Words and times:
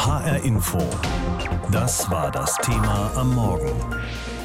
HR 0.00 0.42
Info. 0.44 0.78
Das 1.70 2.10
war 2.10 2.30
das 2.30 2.56
Thema 2.56 3.12
am 3.16 3.34
Morgen. 3.34 3.70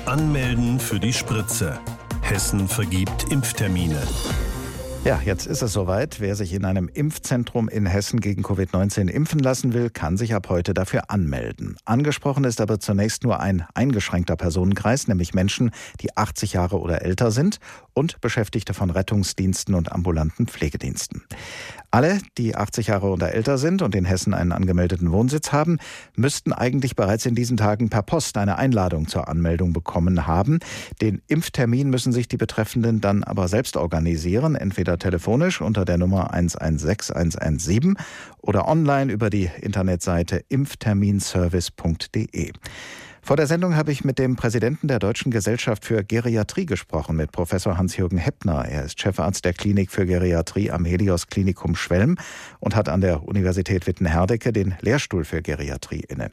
Anmelden 0.05 0.81
für 0.81 0.99
die 0.99 1.13
Spritze. 1.13 1.79
Hessen 2.21 2.67
vergibt 2.67 3.31
Impftermine. 3.31 4.01
Ja, 5.05 5.21
jetzt 5.23 5.47
ist 5.47 5.61
es 5.61 5.71
soweit. 5.71 6.19
Wer 6.19 6.35
sich 6.35 6.51
in 6.51 6.65
einem 6.65 6.89
Impfzentrum 6.93 7.69
in 7.69 7.85
Hessen 7.85 8.19
gegen 8.19 8.43
Covid-19 8.43 9.07
impfen 9.07 9.39
lassen 9.39 9.73
will, 9.73 9.89
kann 9.89 10.17
sich 10.17 10.35
ab 10.35 10.49
heute 10.49 10.73
dafür 10.73 11.09
anmelden. 11.09 11.77
Angesprochen 11.85 12.43
ist 12.43 12.59
aber 12.59 12.81
zunächst 12.81 13.23
nur 13.23 13.39
ein 13.39 13.65
eingeschränkter 13.75 14.35
Personenkreis, 14.35 15.07
nämlich 15.07 15.33
Menschen, 15.33 15.71
die 16.01 16.17
80 16.17 16.51
Jahre 16.51 16.81
oder 16.81 17.03
älter 17.03 17.31
sind 17.31 17.59
und 17.95 18.21
Beschäftigte 18.21 18.75
von 18.75 18.91
Rettungsdiensten 18.91 19.73
und 19.73 19.91
ambulanten 19.91 20.45
Pflegediensten. 20.45 21.23
Alle, 21.89 22.19
die 22.37 22.55
80 22.55 22.87
Jahre 22.87 23.07
oder 23.07 23.33
älter 23.33 23.57
sind 23.57 23.81
und 23.81 23.95
in 23.95 24.05
Hessen 24.05 24.33
einen 24.33 24.51
angemeldeten 24.51 25.11
Wohnsitz 25.11 25.51
haben, 25.51 25.79
müssten 26.15 26.53
eigentlich 26.53 26.95
bereits 26.95 27.25
in 27.25 27.35
diesen 27.35 27.57
Tagen 27.57 27.89
per 27.89 28.03
Post 28.03 28.37
eine 28.37 28.57
Einladung 28.57 29.07
zur 29.07 29.29
Anmeldung 29.29 29.73
bekommen 29.73 30.27
haben. 30.27 30.59
Den 31.01 31.21
Impftermin 31.27 31.89
müssen 31.89 32.11
sich 32.11 32.27
die 32.27 32.37
Betreffenden 32.37 33.01
dann 33.01 33.23
aber 33.23 33.47
selbst 33.47 33.77
organisieren, 33.77 34.55
entweder 34.55 34.99
telefonisch 34.99 35.61
unter 35.61 35.85
der 35.85 35.97
Nummer 35.97 36.33
116 36.33 37.15
117 37.15 37.95
oder 38.41 38.67
online 38.67 39.11
über 39.11 39.29
die 39.29 39.49
Internetseite 39.61 40.43
impfterminservice.de. 40.49 42.51
Vor 43.25 43.37
der 43.37 43.47
Sendung 43.47 43.75
habe 43.75 43.91
ich 43.91 44.03
mit 44.03 44.19
dem 44.19 44.35
Präsidenten 44.35 44.87
der 44.87 44.99
Deutschen 44.99 45.31
Gesellschaft 45.31 45.83
für 45.83 46.03
Geriatrie 46.03 46.67
gesprochen, 46.67 47.15
mit 47.15 47.31
Professor 47.31 47.75
Hans-Jürgen 47.75 48.19
Heppner. 48.19 48.65
Er 48.65 48.83
ist 48.83 49.01
Chefarzt 49.01 49.45
der 49.45 49.53
Klinik 49.53 49.89
für 49.89 50.05
Geriatrie 50.05 50.69
am 50.69 50.85
Helios 50.85 51.25
Klinikum 51.25 51.75
Schwelm 51.75 52.19
und 52.59 52.75
hat 52.75 52.87
an 52.87 53.01
der 53.01 53.27
Universität 53.27 53.87
Witten-Herdecke 53.87 54.53
den 54.53 54.75
Lehrstuhl 54.79 55.25
für 55.25 55.41
Geriatrie 55.41 56.03
inne. 56.07 56.29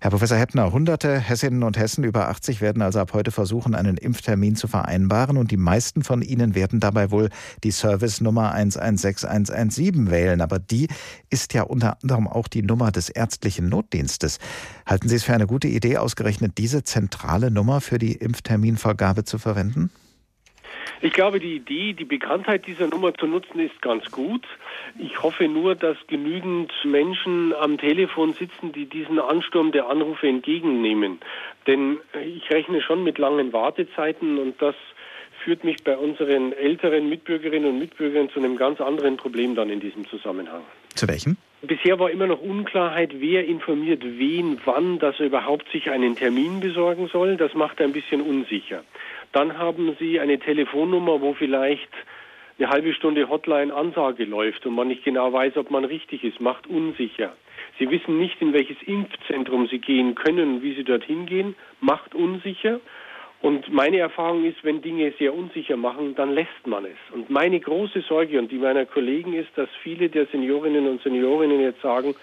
Herr 0.00 0.12
Professor 0.12 0.38
Heppner, 0.38 0.72
hunderte 0.72 1.18
Hessinnen 1.18 1.62
und 1.62 1.76
Hessen 1.76 2.04
über 2.04 2.30
80 2.30 2.62
werden 2.62 2.80
also 2.80 3.00
ab 3.00 3.12
heute 3.12 3.32
versuchen, 3.32 3.74
einen 3.74 3.98
Impftermin 3.98 4.56
zu 4.56 4.66
vereinbaren 4.66 5.36
und 5.36 5.50
die 5.50 5.58
meisten 5.58 6.02
von 6.02 6.22
ihnen 6.22 6.54
werden 6.54 6.80
dabei 6.80 7.10
wohl 7.10 7.28
die 7.64 7.70
Service-Nummer 7.70 8.54
116117 8.54 10.10
wählen. 10.10 10.40
Aber 10.40 10.58
die 10.58 10.88
ist 11.28 11.52
ja 11.52 11.64
unter 11.64 11.98
anderem 12.02 12.26
auch 12.26 12.48
die 12.48 12.62
Nummer 12.62 12.90
des 12.92 13.10
ärztlichen 13.10 13.68
Notdienstes. 13.68 14.38
Halten 14.86 15.10
Sie 15.10 15.16
es 15.16 15.24
für 15.24 15.34
eine 15.34 15.46
gute 15.46 15.68
Idee, 15.68 15.98
ausgerechnet 15.98 16.29
ausgerechnet 16.30 16.58
diese 16.58 16.84
zentrale 16.84 17.50
Nummer 17.50 17.80
für 17.80 17.98
die 17.98 18.12
Impfterminvergabe 18.12 19.24
zu 19.24 19.38
verwenden? 19.38 19.90
Ich 21.02 21.12
glaube, 21.12 21.40
die 21.40 21.56
Idee, 21.56 21.92
die 21.92 22.04
Bekanntheit 22.04 22.66
dieser 22.66 22.86
Nummer 22.86 23.12
zu 23.14 23.26
nutzen, 23.26 23.58
ist 23.58 23.82
ganz 23.82 24.04
gut. 24.10 24.46
Ich 24.98 25.22
hoffe 25.22 25.48
nur, 25.48 25.74
dass 25.74 25.96
genügend 26.06 26.70
Menschen 26.84 27.52
am 27.54 27.78
Telefon 27.78 28.34
sitzen, 28.34 28.72
die 28.72 28.86
diesen 28.86 29.18
Ansturm 29.18 29.72
der 29.72 29.88
Anrufe 29.88 30.28
entgegennehmen. 30.28 31.18
Denn 31.66 31.98
ich 32.24 32.48
rechne 32.50 32.80
schon 32.80 33.02
mit 33.02 33.18
langen 33.18 33.52
Wartezeiten 33.52 34.38
und 34.38 34.60
das 34.62 34.76
führt 35.42 35.64
mich 35.64 35.82
bei 35.82 35.96
unseren 35.96 36.52
älteren 36.52 37.08
Mitbürgerinnen 37.08 37.70
und 37.70 37.78
Mitbürgern 37.78 38.28
zu 38.30 38.38
einem 38.38 38.56
ganz 38.56 38.80
anderen 38.80 39.16
Problem 39.16 39.56
dann 39.56 39.70
in 39.70 39.80
diesem 39.80 40.06
Zusammenhang. 40.06 40.62
Zu 40.94 41.08
welchem? 41.08 41.36
Bisher 41.62 41.98
war 41.98 42.10
immer 42.10 42.26
noch 42.26 42.40
Unklarheit, 42.40 43.10
wer 43.20 43.44
informiert 43.44 44.02
wen, 44.02 44.58
wann, 44.64 44.98
dass 44.98 45.20
er 45.20 45.26
überhaupt 45.26 45.70
sich 45.70 45.90
einen 45.90 46.16
Termin 46.16 46.60
besorgen 46.60 47.08
soll. 47.08 47.36
Das 47.36 47.52
macht 47.52 47.82
ein 47.82 47.92
bisschen 47.92 48.22
unsicher. 48.22 48.82
Dann 49.32 49.58
haben 49.58 49.94
Sie 50.00 50.18
eine 50.20 50.38
Telefonnummer, 50.38 51.20
wo 51.20 51.34
vielleicht 51.34 51.90
eine 52.58 52.70
halbe 52.70 52.94
Stunde 52.94 53.28
Hotline-Ansage 53.28 54.24
läuft 54.24 54.64
und 54.64 54.74
man 54.74 54.88
nicht 54.88 55.04
genau 55.04 55.32
weiß, 55.34 55.58
ob 55.58 55.70
man 55.70 55.84
richtig 55.84 56.24
ist, 56.24 56.40
macht 56.40 56.66
unsicher. 56.66 57.34
Sie 57.78 57.90
wissen 57.90 58.18
nicht, 58.18 58.40
in 58.40 58.54
welches 58.54 58.82
Impfzentrum 58.86 59.66
Sie 59.66 59.78
gehen 59.80 60.14
können, 60.14 60.62
wie 60.62 60.74
Sie 60.74 60.84
dorthin 60.84 61.26
gehen, 61.26 61.54
macht 61.80 62.14
unsicher. 62.14 62.80
Und 63.42 63.72
meine 63.72 63.98
Erfahrung 63.98 64.44
ist, 64.44 64.62
wenn 64.64 64.82
Dinge 64.82 65.12
sehr 65.18 65.34
unsicher 65.34 65.76
machen, 65.76 66.14
dann 66.14 66.34
lässt 66.34 66.66
man 66.66 66.84
es. 66.84 66.98
Und 67.14 67.30
meine 67.30 67.58
große 67.58 68.02
Sorge 68.02 68.38
und 68.38 68.52
die 68.52 68.58
meiner 68.58 68.84
Kollegen 68.84 69.32
ist, 69.32 69.48
dass 69.56 69.68
viele 69.82 70.10
der 70.10 70.26
Seniorinnen 70.26 70.86
und 70.86 71.02
Seniorinnen 71.02 71.60
jetzt 71.60 71.80
sagen, 71.80 72.14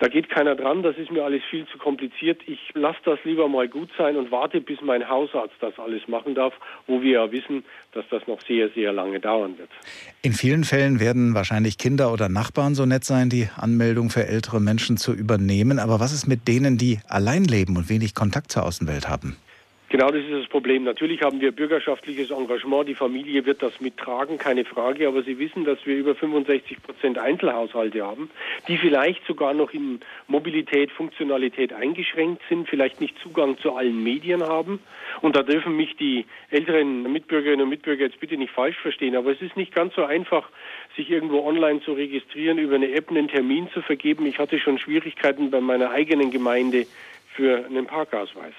da 0.00 0.08
geht 0.08 0.28
keiner 0.28 0.56
dran, 0.56 0.82
das 0.82 0.96
ist 0.96 1.12
mir 1.12 1.22
alles 1.22 1.42
viel 1.48 1.66
zu 1.66 1.78
kompliziert. 1.78 2.40
Ich 2.46 2.58
lasse 2.74 2.98
das 3.04 3.18
lieber 3.24 3.48
mal 3.48 3.68
gut 3.68 3.90
sein 3.96 4.16
und 4.16 4.32
warte, 4.32 4.60
bis 4.60 4.80
mein 4.80 5.08
Hausarzt 5.08 5.54
das 5.60 5.78
alles 5.78 6.08
machen 6.08 6.34
darf, 6.34 6.52
wo 6.86 7.00
wir 7.00 7.12
ja 7.12 7.32
wissen, 7.32 7.64
dass 7.92 8.04
das 8.10 8.26
noch 8.26 8.40
sehr, 8.42 8.70
sehr 8.70 8.92
lange 8.92 9.20
dauern 9.20 9.56
wird. 9.56 9.70
In 10.22 10.32
vielen 10.32 10.64
Fällen 10.64 10.98
werden 10.98 11.34
wahrscheinlich 11.34 11.78
Kinder 11.78 12.12
oder 12.12 12.28
Nachbarn 12.28 12.74
so 12.74 12.86
nett 12.86 13.04
sein, 13.04 13.30
die 13.30 13.48
Anmeldung 13.56 14.10
für 14.10 14.26
ältere 14.26 14.60
Menschen 14.60 14.96
zu 14.96 15.12
übernehmen. 15.12 15.78
Aber 15.78 16.00
was 16.00 16.12
ist 16.12 16.26
mit 16.26 16.48
denen, 16.48 16.76
die 16.76 16.98
allein 17.08 17.44
leben 17.44 17.76
und 17.76 17.88
wenig 17.88 18.14
Kontakt 18.14 18.50
zur 18.50 18.64
Außenwelt 18.64 19.08
haben? 19.08 19.36
Genau 19.94 20.08
das 20.08 20.24
ist 20.24 20.32
das 20.32 20.48
Problem. 20.48 20.82
Natürlich 20.82 21.22
haben 21.22 21.40
wir 21.40 21.52
bürgerschaftliches 21.52 22.32
Engagement. 22.32 22.88
Die 22.88 22.96
Familie 22.96 23.46
wird 23.46 23.62
das 23.62 23.80
mittragen, 23.80 24.38
keine 24.38 24.64
Frage. 24.64 25.06
Aber 25.06 25.22
Sie 25.22 25.38
wissen, 25.38 25.64
dass 25.64 25.78
wir 25.86 25.94
über 25.94 26.16
65 26.16 26.82
Prozent 26.82 27.16
Einzelhaushalte 27.16 28.04
haben, 28.04 28.28
die 28.66 28.76
vielleicht 28.76 29.24
sogar 29.24 29.54
noch 29.54 29.72
in 29.72 30.00
Mobilität, 30.26 30.90
Funktionalität 30.90 31.72
eingeschränkt 31.72 32.42
sind, 32.48 32.68
vielleicht 32.68 33.00
nicht 33.00 33.16
Zugang 33.20 33.56
zu 33.58 33.76
allen 33.76 34.02
Medien 34.02 34.42
haben. 34.42 34.80
Und 35.20 35.36
da 35.36 35.44
dürfen 35.44 35.76
mich 35.76 35.94
die 35.94 36.26
älteren 36.50 37.04
Mitbürgerinnen 37.12 37.62
und 37.62 37.68
Mitbürger 37.68 38.06
jetzt 38.06 38.18
bitte 38.18 38.36
nicht 38.36 38.52
falsch 38.52 38.78
verstehen. 38.78 39.14
Aber 39.14 39.30
es 39.30 39.40
ist 39.40 39.56
nicht 39.56 39.72
ganz 39.72 39.94
so 39.94 40.02
einfach, 40.02 40.48
sich 40.96 41.08
irgendwo 41.08 41.46
online 41.46 41.82
zu 41.82 41.92
registrieren, 41.92 42.58
über 42.58 42.74
eine 42.74 42.90
App 42.90 43.10
einen 43.10 43.28
Termin 43.28 43.68
zu 43.72 43.80
vergeben. 43.80 44.26
Ich 44.26 44.40
hatte 44.40 44.58
schon 44.58 44.76
Schwierigkeiten 44.76 45.52
bei 45.52 45.60
meiner 45.60 45.92
eigenen 45.92 46.32
Gemeinde 46.32 46.84
für 47.36 47.64
einen 47.64 47.86
Parkausweis. 47.86 48.54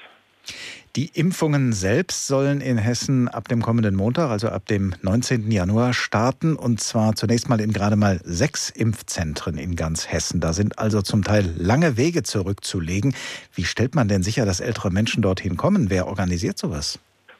Die 0.95 1.09
Impfungen 1.13 1.73
selbst 1.73 2.25
sollen 2.25 2.61
in 2.61 2.77
Hessen 2.77 3.27
ab 3.27 3.49
dem 3.49 3.61
kommenden 3.61 3.97
Montag, 3.97 4.29
also 4.29 4.47
ab 4.47 4.65
dem 4.67 4.93
19. 5.01 5.51
Januar, 5.51 5.93
starten. 5.93 6.55
Und 6.55 6.79
zwar 6.79 7.15
zunächst 7.15 7.49
mal 7.49 7.59
in 7.59 7.73
gerade 7.73 7.97
mal 7.97 8.21
sechs 8.23 8.69
Impfzentren 8.69 9.57
in 9.57 9.75
ganz 9.75 10.09
Hessen. 10.09 10.39
Da 10.39 10.53
sind 10.53 10.79
also 10.79 11.01
zum 11.01 11.21
Teil 11.25 11.53
lange 11.57 11.97
Wege 11.97 12.23
zurückzulegen. 12.23 13.13
Wie 13.53 13.65
stellt 13.65 13.93
man 13.93 14.07
denn 14.07 14.23
sicher, 14.23 14.45
dass 14.45 14.61
ältere 14.61 14.89
Menschen 14.89 15.21
dorthin 15.21 15.57
kommen? 15.57 15.89
Wer 15.89 16.07
organisiert 16.07 16.57
sowas? 16.57 16.97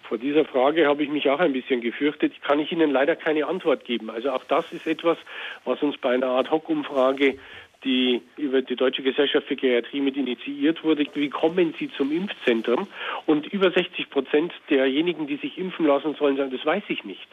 Vor 0.10 0.18
dieser 0.18 0.44
Frage 0.44 0.86
habe 0.86 1.04
ich 1.04 1.10
mich 1.10 1.30
auch 1.30 1.40
ein 1.40 1.54
bisschen 1.54 1.80
gefürchtet. 1.80 2.34
Kann 2.44 2.60
ich 2.60 2.74
Ihnen 2.74 2.92
leider 2.92 3.16
keine 3.16 3.48
Antwort 3.48 3.86
geben. 3.86 4.10
Also 4.10 4.32
auch 4.32 4.44
das 4.44 4.72
ist 4.74 4.86
etwas, 4.86 5.18
was 5.64 5.82
uns 5.82 5.98
bei 5.98 6.14
einer 6.14 6.28
Ad-Hoc-Umfrage 6.28 7.38
die 7.86 8.22
über 8.36 8.62
die 8.62 8.76
Deutsche 8.76 9.04
Gesellschaft 9.04 9.48
für 9.48 9.56
Geriatrie 9.56 10.02
mit 10.02 10.18
initiiert 10.18 10.84
wurde. 10.84 11.06
Wie 11.14 11.30
kommen 11.30 11.74
Sie 11.80 11.90
zum 11.96 12.12
Impfzentrum? 12.12 12.88
Und 13.26 13.48
über 13.48 13.72
60 13.72 14.10
Prozent 14.10 14.52
derjenigen, 14.70 15.28
die 15.28 15.38
sich 15.38 15.58
impfen 15.58 15.86
lassen 15.86 16.16
sollen, 16.16 16.36
sagen, 16.36 16.52
das 16.52 16.66
weiß 16.66 16.84
ich 16.90 17.06
nicht. 17.06 17.30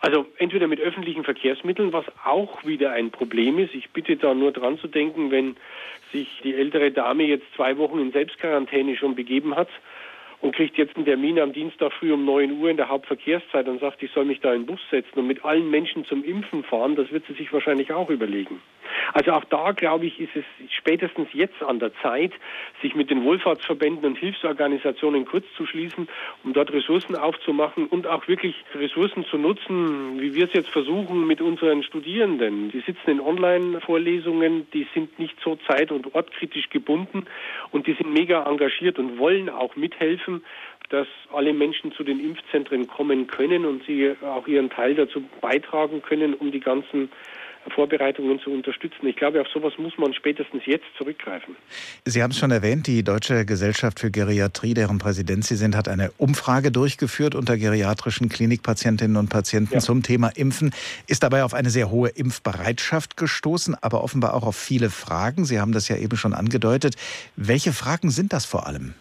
Also 0.00 0.26
entweder 0.38 0.66
mit 0.66 0.80
öffentlichen 0.80 1.24
Verkehrsmitteln, 1.24 1.92
was 1.92 2.04
auch 2.24 2.64
wieder 2.66 2.92
ein 2.92 3.10
Problem 3.10 3.58
ist. 3.58 3.74
Ich 3.74 3.90
bitte 3.90 4.16
da 4.16 4.34
nur 4.34 4.52
dran 4.52 4.78
zu 4.78 4.88
denken, 4.88 5.30
wenn 5.30 5.56
sich 6.12 6.28
die 6.44 6.54
ältere 6.54 6.90
Dame 6.90 7.24
jetzt 7.24 7.46
zwei 7.54 7.78
Wochen 7.78 7.98
in 7.98 8.12
Selbstquarantäne 8.12 8.96
schon 8.96 9.14
begeben 9.14 9.56
hat 9.56 9.68
und 10.40 10.54
kriegt 10.54 10.76
jetzt 10.78 10.96
einen 10.96 11.04
Termin 11.04 11.38
am 11.38 11.52
Dienstag 11.52 11.92
früh 11.92 12.12
um 12.12 12.24
9 12.24 12.52
Uhr 12.60 12.70
in 12.70 12.76
der 12.76 12.88
Hauptverkehrszeit 12.88 13.68
und 13.68 13.80
sagt, 13.80 14.02
ich 14.02 14.10
soll 14.12 14.24
mich 14.24 14.40
da 14.40 14.52
in 14.52 14.62
den 14.62 14.66
Bus 14.66 14.80
setzen 14.90 15.18
und 15.18 15.26
mit 15.26 15.44
allen 15.44 15.70
Menschen 15.70 16.04
zum 16.04 16.24
Impfen 16.24 16.64
fahren, 16.64 16.96
das 16.96 17.10
wird 17.10 17.24
sie 17.26 17.34
sich 17.34 17.52
wahrscheinlich 17.52 17.92
auch 17.92 18.10
überlegen. 18.10 18.60
Also 19.12 19.32
auch 19.32 19.44
da, 19.44 19.72
glaube 19.72 20.06
ich, 20.06 20.20
ist 20.20 20.34
es 20.34 20.44
spätestens 20.72 21.28
jetzt 21.32 21.62
an 21.62 21.78
der 21.78 21.92
Zeit, 22.02 22.32
sich 22.82 22.94
mit 22.94 23.10
den 23.10 23.24
Wohlfahrtsverbänden 23.24 24.04
und 24.04 24.18
Hilfsorganisationen 24.18 25.24
kurz 25.24 25.44
zu 25.56 25.66
schließen, 25.66 26.08
um 26.44 26.52
dort 26.52 26.72
Ressourcen 26.72 27.16
aufzumachen 27.16 27.86
und 27.86 28.06
auch 28.06 28.28
wirklich 28.28 28.54
Ressourcen 28.74 29.24
zu 29.26 29.38
nutzen, 29.38 30.20
wie 30.20 30.34
wir 30.34 30.44
es 30.46 30.52
jetzt 30.52 30.70
versuchen 30.70 31.26
mit 31.26 31.40
unseren 31.40 31.82
Studierenden. 31.82 32.70
Die 32.70 32.80
sitzen 32.80 33.10
in 33.10 33.20
Online-Vorlesungen, 33.20 34.66
die 34.72 34.86
sind 34.94 35.18
nicht 35.18 35.36
so 35.42 35.56
zeit- 35.66 35.92
und 35.92 36.14
ortkritisch 36.14 36.70
gebunden 36.70 37.26
und 37.70 37.86
die 37.86 37.94
sind 37.94 38.12
mega 38.12 38.44
engagiert 38.44 38.98
und 38.98 39.18
wollen 39.18 39.48
auch 39.48 39.76
mithelfen, 39.76 40.25
dass 40.90 41.06
alle 41.34 41.52
Menschen 41.52 41.92
zu 41.92 42.04
den 42.04 42.20
Impfzentren 42.20 42.86
kommen 42.86 43.26
können 43.26 43.64
und 43.64 43.84
sie 43.86 44.14
auch 44.22 44.46
ihren 44.46 44.70
Teil 44.70 44.94
dazu 44.94 45.22
beitragen 45.40 46.02
können, 46.02 46.34
um 46.34 46.52
die 46.52 46.60
ganzen 46.60 47.10
Vorbereitungen 47.70 48.38
zu 48.40 48.50
unterstützen. 48.50 49.06
Ich 49.06 49.16
glaube, 49.16 49.40
auf 49.40 49.48
sowas 49.48 49.72
muss 49.78 49.96
man 49.98 50.14
spätestens 50.14 50.62
jetzt 50.66 50.84
zurückgreifen. 50.96 51.56
Sie 52.04 52.22
haben 52.22 52.30
es 52.30 52.38
schon 52.38 52.50
erwähnt, 52.50 52.86
die 52.86 53.02
Deutsche 53.02 53.44
Gesellschaft 53.44 54.00
für 54.00 54.10
Geriatrie, 54.10 54.74
deren 54.74 54.98
Präsident 54.98 55.44
Sie 55.44 55.56
sind, 55.56 55.76
hat 55.76 55.88
eine 55.88 56.12
Umfrage 56.18 56.70
durchgeführt 56.70 57.34
unter 57.34 57.56
geriatrischen 57.56 58.28
Klinikpatientinnen 58.28 59.16
und 59.16 59.28
Patienten 59.28 59.74
ja. 59.74 59.80
zum 59.80 60.02
Thema 60.02 60.28
Impfen, 60.28 60.72
ist 61.06 61.22
dabei 61.22 61.44
auf 61.44 61.54
eine 61.54 61.70
sehr 61.70 61.90
hohe 61.90 62.08
Impfbereitschaft 62.08 63.16
gestoßen, 63.16 63.76
aber 63.80 64.02
offenbar 64.02 64.34
auch 64.34 64.46
auf 64.46 64.56
viele 64.56 64.90
Fragen. 64.90 65.44
Sie 65.44 65.60
haben 65.60 65.72
das 65.72 65.88
ja 65.88 65.96
eben 65.96 66.16
schon 66.16 66.34
angedeutet. 66.34 66.94
Welche 67.36 67.72
Fragen 67.72 68.10
sind 68.10 68.32
das 68.32 68.44
vor 68.44 68.66
allem? 68.66 68.94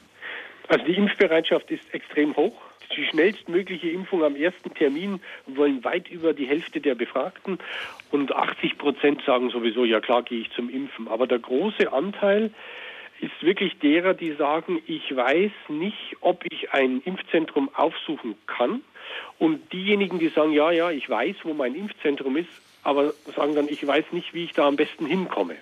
Also 0.67 0.85
die 0.85 0.95
Impfbereitschaft 0.95 1.69
ist 1.71 1.93
extrem 1.93 2.35
hoch. 2.35 2.59
die 2.95 3.05
schnellstmögliche 3.05 3.89
Impfung 3.89 4.23
am 4.23 4.35
ersten 4.35 4.73
Termin 4.73 5.19
wollen 5.47 5.83
weit 5.83 6.09
über 6.09 6.33
die 6.33 6.45
Hälfte 6.45 6.79
der 6.79 6.95
Befragten 6.95 7.59
und 8.11 8.33
80 8.33 8.77
Prozent 8.77 9.21
sagen 9.25 9.49
sowieso, 9.49 9.85
ja 9.85 9.99
klar 9.99 10.23
gehe 10.23 10.41
ich 10.41 10.51
zum 10.51 10.69
Impfen. 10.69 11.07
Aber 11.07 11.27
der 11.27 11.39
große 11.39 11.91
Anteil 11.91 12.51
ist 13.21 13.41
wirklich 13.41 13.77
derer, 13.79 14.13
die 14.13 14.33
sagen, 14.33 14.81
ich 14.87 15.15
weiß 15.15 15.51
nicht, 15.69 16.17
ob 16.21 16.43
ich 16.51 16.71
ein 16.71 17.01
Impfzentrum 17.01 17.69
aufsuchen 17.73 18.35
kann. 18.45 18.81
Und 19.39 19.71
diejenigen, 19.73 20.19
die 20.19 20.29
sagen, 20.29 20.51
ja, 20.51 20.71
ja, 20.71 20.91
ich 20.91 21.09
weiß, 21.09 21.37
wo 21.43 21.53
mein 21.53 21.75
Impfzentrum 21.75 22.37
ist, 22.37 22.49
aber 22.83 23.13
sagen 23.35 23.55
dann, 23.55 23.67
ich 23.67 23.85
weiß 23.85 24.05
nicht, 24.11 24.33
wie 24.33 24.45
ich 24.45 24.53
da 24.53 24.67
am 24.67 24.75
besten 24.75 25.05
hinkomme. 25.05 25.55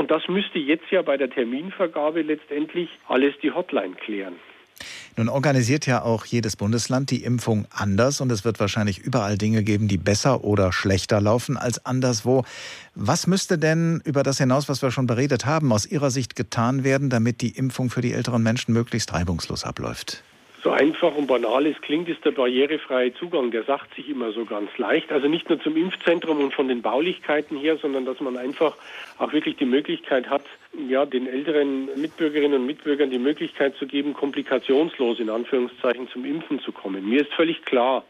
Und 0.00 0.10
das 0.10 0.22
müsste 0.28 0.58
jetzt 0.58 0.90
ja 0.90 1.02
bei 1.02 1.18
der 1.18 1.28
Terminvergabe 1.28 2.22
letztendlich 2.22 2.88
alles 3.06 3.34
die 3.42 3.50
Hotline 3.50 3.94
klären. 3.96 4.36
Nun 5.18 5.28
organisiert 5.28 5.84
ja 5.84 6.00
auch 6.00 6.24
jedes 6.24 6.56
Bundesland 6.56 7.10
die 7.10 7.22
Impfung 7.22 7.66
anders 7.68 8.22
und 8.22 8.32
es 8.32 8.42
wird 8.42 8.58
wahrscheinlich 8.60 8.98
überall 8.98 9.36
Dinge 9.36 9.62
geben, 9.62 9.88
die 9.88 9.98
besser 9.98 10.42
oder 10.42 10.72
schlechter 10.72 11.20
laufen 11.20 11.58
als 11.58 11.84
anderswo. 11.84 12.44
Was 12.94 13.26
müsste 13.26 13.58
denn 13.58 14.00
über 14.06 14.22
das 14.22 14.38
hinaus, 14.38 14.70
was 14.70 14.80
wir 14.80 14.90
schon 14.90 15.06
beredet 15.06 15.44
haben, 15.44 15.70
aus 15.70 15.84
Ihrer 15.84 16.10
Sicht 16.10 16.34
getan 16.34 16.82
werden, 16.82 17.10
damit 17.10 17.42
die 17.42 17.50
Impfung 17.50 17.90
für 17.90 18.00
die 18.00 18.14
älteren 18.14 18.42
Menschen 18.42 18.72
möglichst 18.72 19.12
reibungslos 19.12 19.64
abläuft? 19.64 20.22
So 20.62 20.70
einfach 20.70 21.14
und 21.16 21.26
banal 21.26 21.66
es 21.66 21.80
klingt, 21.80 22.08
ist 22.08 22.24
der 22.24 22.32
barrierefreie 22.32 23.14
Zugang. 23.14 23.50
Der 23.50 23.62
sagt 23.62 23.94
sich 23.94 24.08
immer 24.10 24.32
so 24.32 24.44
ganz 24.44 24.76
leicht. 24.76 25.10
Also 25.10 25.26
nicht 25.26 25.48
nur 25.48 25.60
zum 25.60 25.76
Impfzentrum 25.76 26.38
und 26.38 26.52
von 26.52 26.68
den 26.68 26.82
Baulichkeiten 26.82 27.56
her, 27.56 27.78
sondern 27.78 28.04
dass 28.04 28.20
man 28.20 28.36
einfach 28.36 28.76
auch 29.18 29.32
wirklich 29.32 29.56
die 29.56 29.64
Möglichkeit 29.64 30.28
hat, 30.28 30.44
ja, 30.88 31.06
den 31.06 31.26
älteren 31.26 31.86
Mitbürgerinnen 31.98 32.60
und 32.60 32.66
Mitbürgern 32.66 33.10
die 33.10 33.18
Möglichkeit 33.18 33.74
zu 33.76 33.86
geben, 33.86 34.12
komplikationslos 34.12 35.18
in 35.18 35.30
Anführungszeichen 35.30 36.08
zum 36.08 36.26
Impfen 36.26 36.60
zu 36.60 36.72
kommen. 36.72 37.08
Mir 37.08 37.22
ist 37.22 37.32
völlig 37.32 37.64
klar, 37.64 38.04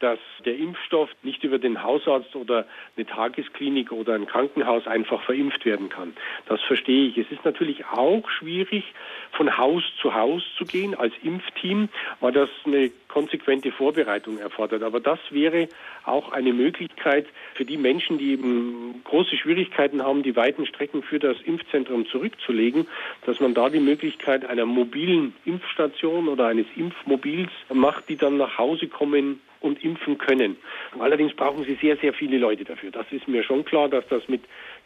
dass 0.00 0.18
der 0.44 0.56
Impfstoff 0.56 1.10
nicht 1.22 1.44
über 1.44 1.58
den 1.58 1.82
Hausarzt 1.82 2.34
oder 2.36 2.66
eine 2.96 3.06
Tagesklinik 3.06 3.92
oder 3.92 4.14
ein 4.14 4.26
Krankenhaus 4.26 4.86
einfach 4.86 5.22
verimpft 5.22 5.64
werden 5.64 5.88
kann. 5.88 6.14
Das 6.46 6.60
verstehe 6.62 7.08
ich. 7.08 7.18
Es 7.18 7.30
ist 7.30 7.44
natürlich 7.44 7.86
auch 7.86 8.28
schwierig, 8.30 8.84
von 9.32 9.56
Haus 9.58 9.82
zu 10.00 10.14
Haus 10.14 10.42
zu 10.56 10.64
gehen 10.64 10.94
als 10.94 11.12
Impfteam, 11.22 11.88
weil 12.20 12.32
das 12.32 12.48
eine 12.64 12.90
konsequente 13.08 13.72
Vorbereitung 13.72 14.38
erfordert. 14.38 14.82
Aber 14.82 15.00
das 15.00 15.18
wäre 15.30 15.68
auch 16.04 16.32
eine 16.32 16.52
Möglichkeit 16.52 17.26
für 17.54 17.64
die 17.64 17.76
Menschen, 17.76 18.18
die 18.18 18.32
eben 18.32 19.00
große 19.04 19.36
Schwierigkeiten 19.36 20.02
haben, 20.02 20.22
die 20.22 20.36
weiten 20.36 20.66
Strecken 20.66 21.02
für 21.02 21.18
das 21.18 21.40
Impfzentrum 21.42 22.06
zurückzulegen, 22.06 22.86
dass 23.26 23.40
man 23.40 23.54
da 23.54 23.68
die 23.68 23.80
Möglichkeit 23.80 24.44
einer 24.48 24.66
mobilen 24.66 25.34
Impfstation 25.44 26.28
oder 26.28 26.46
eines 26.46 26.66
Impfmobils 26.76 27.50
macht, 27.72 28.08
die 28.08 28.16
dann 28.16 28.36
nach 28.36 28.58
Hause 28.58 28.88
kommen 28.88 29.40
und 29.60 29.82
impfen 29.82 30.18
können. 30.18 30.56
Allerdings 30.98 31.34
brauchen 31.34 31.64
sie 31.64 31.78
sehr, 31.80 31.96
sehr 31.96 32.12
viele 32.12 32.38
Leute 32.38 32.64
dafür. 32.64 32.90
Das 32.90 33.06
ist 33.10 33.28
mir 33.28 33.42
schon 33.42 33.64
klar, 33.64 33.88
dass 33.88 34.06
das 34.08 34.28
mit 34.28 34.42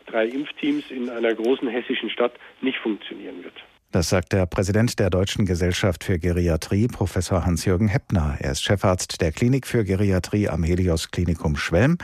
drei 0.06 0.26
Impfteams 0.26 0.90
in 0.90 1.08
einer 1.08 1.34
großen 1.34 1.68
hessischen 1.68 2.10
Stadt 2.10 2.32
nicht 2.60 2.78
funktionieren 2.78 3.42
wird. 3.44 3.54
Das 3.92 4.08
sagt 4.08 4.32
der 4.32 4.46
Präsident 4.46 4.98
der 4.98 5.10
Deutschen 5.10 5.44
Gesellschaft 5.44 6.02
für 6.02 6.18
Geriatrie, 6.18 6.88
Professor 6.88 7.44
Hans-Jürgen 7.44 7.88
Heppner. 7.88 8.38
Er 8.40 8.52
ist 8.52 8.62
Chefarzt 8.62 9.20
der 9.20 9.32
Klinik 9.32 9.66
für 9.66 9.84
Geriatrie 9.84 10.48
am 10.48 10.62
Helios 10.62 11.10
Klinikum 11.10 11.56
Schwelm 11.56 11.98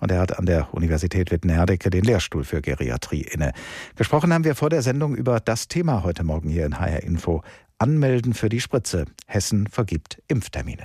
und 0.00 0.10
er 0.10 0.20
hat 0.20 0.38
an 0.38 0.46
der 0.46 0.72
Universität 0.72 1.30
Wittenherdecke 1.30 1.90
den 1.90 2.02
Lehrstuhl 2.02 2.44
für 2.44 2.62
Geriatrie 2.62 3.26
inne. 3.30 3.52
Gesprochen 3.94 4.32
haben 4.32 4.44
wir 4.44 4.54
vor 4.54 4.70
der 4.70 4.80
Sendung 4.80 5.14
über 5.14 5.38
das 5.38 5.68
Thema 5.68 6.02
heute 6.02 6.24
Morgen 6.24 6.48
hier 6.48 6.64
in 6.64 6.80
HR 6.80 7.02
Info. 7.02 7.42
Anmelden 7.78 8.32
für 8.32 8.48
die 8.48 8.60
Spritze. 8.60 9.04
Hessen 9.26 9.66
vergibt 9.66 10.22
Impftermine. 10.28 10.82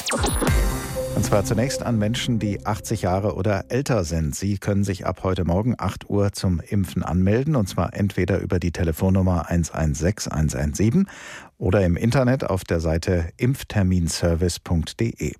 Und 1.19 1.25
zwar 1.25 1.43
zunächst 1.43 1.83
an 1.83 1.99
Menschen, 1.99 2.39
die 2.39 2.65
80 2.65 3.01
Jahre 3.01 3.35
oder 3.35 3.65
älter 3.67 4.05
sind. 4.05 4.33
Sie 4.37 4.57
können 4.57 4.85
sich 4.85 5.05
ab 5.05 5.19
heute 5.23 5.43
Morgen 5.43 5.75
8 5.77 6.09
Uhr 6.09 6.31
zum 6.31 6.61
Impfen 6.61 7.03
anmelden. 7.03 7.57
Und 7.57 7.67
zwar 7.67 7.93
entweder 7.93 8.39
über 8.39 8.57
die 8.57 8.71
Telefonnummer 8.71 9.49
116 9.49 10.31
117 10.31 11.09
oder 11.57 11.83
im 11.83 11.97
Internet 11.97 12.49
auf 12.49 12.63
der 12.63 12.79
Seite 12.79 13.33
impfterminservice.de. 13.35 15.33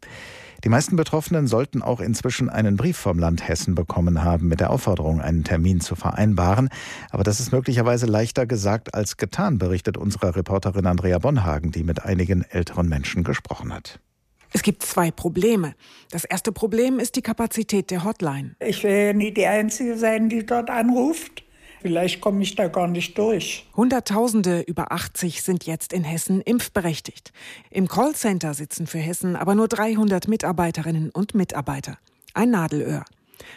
Die 0.66 0.70
meisten 0.70 0.98
Betroffenen 0.98 1.48
sollten 1.48 1.82
auch 1.82 2.02
inzwischen 2.02 2.50
einen 2.50 2.76
Brief 2.76 2.98
vom 2.98 3.18
Land 3.18 3.48
Hessen 3.48 3.74
bekommen 3.74 4.22
haben 4.22 4.50
mit 4.50 4.60
der 4.60 4.72
Aufforderung, 4.72 5.22
einen 5.22 5.46
Termin 5.46 5.80
zu 5.80 5.96
vereinbaren. 5.96 6.68
Aber 7.10 7.24
das 7.24 7.40
ist 7.40 7.54
möglicherweise 7.54 8.06
leichter 8.06 8.46
gesagt 8.46 8.94
als 8.94 9.16
getan, 9.16 9.58
berichtet 9.60 9.96
unsere 9.96 10.36
Reporterin 10.36 10.88
Andrea 10.88 11.20
Bonhagen, 11.20 11.72
die 11.72 11.86
mit 11.86 12.04
einigen 12.04 12.42
älteren 12.42 12.90
Menschen 12.90 13.24
gesprochen 13.24 13.74
hat. 13.74 14.02
Es 14.52 14.64
gibt 14.64 14.84
zwei 14.84 15.12
Probleme. 15.12 15.76
Das 16.12 16.26
erste 16.26 16.52
Problem 16.52 17.00
ist 17.00 17.16
die 17.16 17.22
Kapazität 17.22 17.92
der 17.92 18.04
Hotline. 18.04 18.56
Ich 18.60 18.84
will 18.84 18.92
ja 18.92 19.14
nie 19.14 19.32
die 19.32 19.46
Einzige 19.46 19.98
sein, 19.98 20.30
die 20.30 20.46
dort 20.46 20.70
anruft. 20.70 21.44
Vielleicht 21.82 22.20
komme 22.20 22.44
ich 22.44 22.56
da 22.56 22.68
gar 22.68 22.88
nicht 22.88 23.18
durch. 23.18 23.66
Hunderttausende 23.76 24.62
über 24.62 24.92
80 24.92 25.42
sind 25.42 25.66
jetzt 25.66 25.94
in 25.94 26.04
Hessen 26.04 26.42
impfberechtigt. 26.42 27.32
Im 27.70 27.88
Callcenter 27.88 28.54
sitzen 28.54 28.86
für 28.86 28.98
Hessen 28.98 29.36
aber 29.36 29.56
nur 29.56 29.68
300 29.70 30.28
Mitarbeiterinnen 30.28 31.10
und 31.12 31.36
Mitarbeiter. 31.36 31.98
Ein 32.34 32.52
Nadelöhr. 32.52 33.06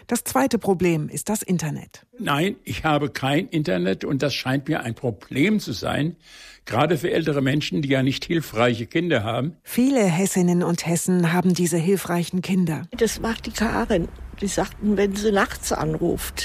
Das 0.07 0.25
zweite 0.25 0.59
Problem 0.59 1.09
ist 1.09 1.29
das 1.29 1.43
Internet. 1.43 2.07
Nein, 2.19 2.57
ich 2.65 2.85
habe 2.85 3.11
kein 3.11 3.49
Internet 3.49 4.05
und 4.05 4.23
das 4.23 4.35
scheint 4.35 4.69
mir 4.69 4.83
ein 4.83 4.95
Problem 4.95 5.61
zu 5.61 5.73
sein, 5.73 6.17
gerade 6.65 6.99
für 6.99 7.11
ältere 7.11 7.43
Menschen, 7.43 7.83
die 7.83 7.89
ja 7.89 8.03
nicht 8.03 8.25
hilfreiche 8.25 8.87
Kinder 8.87 9.25
haben. 9.25 9.57
Viele 9.63 10.05
Hessinnen 10.05 10.63
und 10.63 10.87
Hessen 10.87 11.33
haben 11.33 11.55
diese 11.55 11.79
hilfreichen 11.79 12.43
Kinder. 12.43 12.87
Das 12.97 13.21
macht 13.21 13.47
die 13.47 13.53
Karin. 13.53 14.09
Die 14.41 14.47
sagten, 14.47 14.97
wenn 14.97 15.15
sie 15.15 15.33
nachts 15.33 15.73
anruft, 15.73 16.45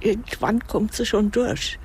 irgendwann 0.00 0.66
kommt 0.66 0.94
sie 0.94 1.06
schon 1.06 1.30
durch. 1.30 1.78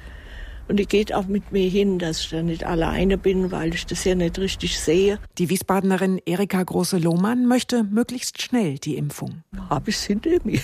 Und 0.67 0.77
die 0.77 0.85
geht 0.85 1.13
auch 1.13 1.27
mit 1.27 1.51
mir 1.51 1.69
hin, 1.69 1.99
dass 1.99 2.21
ich 2.21 2.29
da 2.29 2.41
nicht 2.41 2.63
alleine 2.63 3.17
bin, 3.17 3.51
weil 3.51 3.73
ich 3.73 3.85
das 3.85 4.05
ja 4.05 4.15
nicht 4.15 4.39
richtig 4.39 4.79
sehe. 4.79 5.19
Die 5.37 5.49
Wiesbadenerin 5.49 6.21
Erika 6.25 6.63
Große-Lohmann 6.63 7.45
möchte 7.45 7.83
möglichst 7.83 8.41
schnell 8.41 8.77
die 8.79 8.95
Impfung. 8.95 9.43
Habe 9.69 9.89
ich 9.89 9.97
hinter 9.97 10.31
mir. 10.43 10.61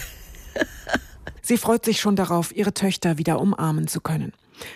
Sie 1.42 1.58
freut 1.58 1.86
sich 1.86 2.00
schon 2.00 2.16
darauf, 2.16 2.56
ihre 2.56 2.74
Töchter 2.74 3.18
wieder 3.18 3.40
umarmen 3.40 3.88
zu 3.88 4.02
können. 4.02 4.34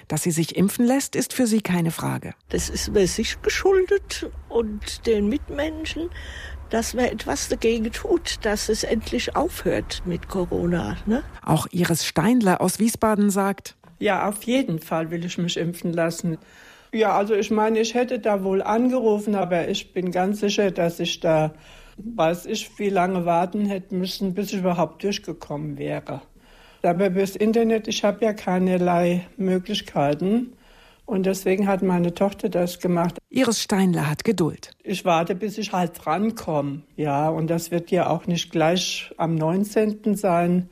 Dass 0.08 0.24
sie 0.24 0.32
sich 0.32 0.56
impfen 0.56 0.86
lässt, 0.86 1.16
ist 1.16 1.34
für 1.34 1.46
sie 1.46 1.62
keine 1.62 1.92
Frage. 1.92 2.34
Das 2.50 2.70
ist 2.70 2.92
mir 2.92 3.06
sich 3.08 3.42
geschuldet 3.42 4.30
und 4.50 5.06
den 5.06 5.28
Mitmenschen, 5.28 6.10
dass 6.70 6.94
man 6.94 7.06
etwas 7.06 7.50
dagegen 7.50 7.92
tut, 7.92 8.38
dass 8.44 8.70
es 8.70 8.84
endlich 8.84 9.36
aufhört 9.36 10.02
mit 10.06 10.30
Corona. 10.30 10.98
Ne? 11.06 11.24
Auch 11.44 11.68
Iris 11.72 12.06
Steinler 12.06 12.62
aus 12.62 12.80
Wiesbaden 12.80 13.30
sagt, 13.30 13.76
ja, 14.00 14.28
auf 14.28 14.44
jeden 14.44 14.80
Fall 14.80 15.12
will 15.12 15.24
ich 15.24 15.38
mich 15.38 15.56
impfen 15.56 15.94
lassen. 15.94 16.38
Ja, 16.92 17.16
also 17.16 17.36
ich 17.36 17.52
meine, 17.52 17.80
ich 17.80 17.94
hätte 17.94 18.20
da 18.20 18.44
wohl 18.44 18.62
angerufen, 18.62 19.34
aber 19.34 19.70
ich 19.70 19.94
bin 19.94 20.12
ganz 20.12 20.42
sicher, 20.42 20.72
dass 20.72 21.00
ich 21.00 21.22
da, 21.22 21.54
weiß 21.98 22.46
ich, 22.48 22.78
wie 22.80 22.90
lange 22.90 23.26
warten 23.26 23.66
hätte 23.66 23.96
müssen, 23.96 24.34
bis 24.34 24.52
ich 24.54 24.60
überhaupt 24.60 25.04
durchgekommen 25.04 25.78
wäre. 25.78 26.22
Aber 26.82 27.10
bis 27.10 27.36
Internet, 27.36 27.88
ich 27.88 28.04
habe 28.04 28.26
ja 28.26 28.34
keinerlei 28.34 29.26
Möglichkeiten. 29.38 30.54
Und 31.06 31.26
deswegen 31.26 31.68
hat 31.68 31.82
meine 31.82 32.14
Tochter 32.14 32.50
das 32.50 32.80
gemacht. 32.80 33.18
Iris 33.30 33.62
Steinler 33.62 34.10
hat 34.10 34.24
Geduld. 34.24 34.72
Ich 34.84 35.04
warte, 35.04 35.36
bis 35.36 35.58
ich 35.58 35.74
halt 35.74 35.92
drankomme. 36.04 36.82
Ja, 36.96 37.30
und 37.30 37.50
das 37.50 37.72
wird 37.72 37.92
ja 37.92 38.10
auch 38.10 38.26
nicht 38.26 38.52
gleich 38.52 39.14
am 39.18 39.36
19. 39.36 40.16
sein 40.16 40.70